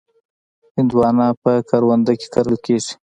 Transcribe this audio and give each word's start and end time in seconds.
هندوانه 0.75 1.27
په 1.41 1.51
کرونده 1.69 2.13
کې 2.19 2.27
کرل 2.33 2.55
کېږي. 2.65 2.93